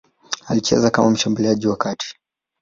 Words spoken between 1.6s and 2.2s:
wa kati.